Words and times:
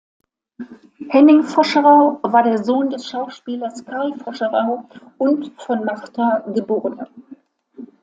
Henning 1.11 1.43
Voscherau 1.43 2.19
war 2.23 2.41
der 2.41 2.63
Sohn 2.63 2.89
des 2.89 3.07
Schauspielers 3.07 3.85
Carl 3.85 4.15
Voscherau 4.25 4.89
und 5.19 5.51
von 5.61 5.85
Martha, 5.85 6.39
geb. 6.55 6.71